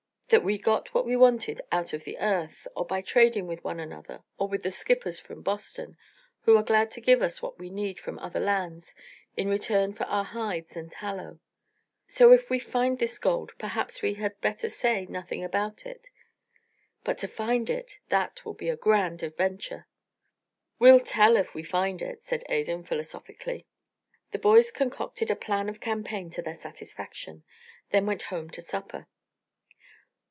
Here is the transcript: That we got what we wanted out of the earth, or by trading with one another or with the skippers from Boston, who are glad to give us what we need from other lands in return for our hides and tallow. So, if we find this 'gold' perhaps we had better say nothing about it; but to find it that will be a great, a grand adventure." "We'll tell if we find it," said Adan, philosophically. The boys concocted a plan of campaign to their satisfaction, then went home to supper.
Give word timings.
That 0.37 0.45
we 0.45 0.57
got 0.57 0.93
what 0.93 1.05
we 1.05 1.17
wanted 1.17 1.59
out 1.73 1.91
of 1.91 2.05
the 2.05 2.17
earth, 2.17 2.65
or 2.73 2.85
by 2.85 3.01
trading 3.01 3.47
with 3.47 3.65
one 3.65 3.81
another 3.81 4.23
or 4.37 4.47
with 4.47 4.63
the 4.63 4.71
skippers 4.71 5.19
from 5.19 5.41
Boston, 5.41 5.97
who 6.43 6.55
are 6.55 6.63
glad 6.63 6.89
to 6.91 7.01
give 7.01 7.21
us 7.21 7.41
what 7.41 7.59
we 7.59 7.69
need 7.69 7.99
from 7.99 8.17
other 8.19 8.39
lands 8.39 8.95
in 9.35 9.49
return 9.49 9.91
for 9.91 10.05
our 10.05 10.23
hides 10.23 10.77
and 10.77 10.89
tallow. 10.89 11.41
So, 12.07 12.31
if 12.31 12.49
we 12.49 12.59
find 12.59 12.97
this 12.97 13.19
'gold' 13.19 13.51
perhaps 13.57 14.01
we 14.01 14.13
had 14.13 14.39
better 14.39 14.69
say 14.69 15.05
nothing 15.05 15.43
about 15.43 15.85
it; 15.85 16.09
but 17.03 17.17
to 17.17 17.27
find 17.27 17.69
it 17.69 17.99
that 18.07 18.45
will 18.45 18.53
be 18.53 18.69
a 18.69 18.77
great, 18.77 18.77
a 18.77 18.87
grand 19.03 19.23
adventure." 19.23 19.85
"We'll 20.79 21.01
tell 21.01 21.35
if 21.35 21.53
we 21.53 21.63
find 21.63 22.01
it," 22.01 22.23
said 22.23 22.45
Adan, 22.49 22.85
philosophically. 22.85 23.65
The 24.31 24.39
boys 24.39 24.71
concocted 24.71 25.29
a 25.29 25.35
plan 25.35 25.67
of 25.67 25.81
campaign 25.81 26.29
to 26.29 26.41
their 26.41 26.57
satisfaction, 26.57 27.43
then 27.89 28.05
went 28.05 28.21
home 28.31 28.49
to 28.51 28.61
supper. 28.61 29.07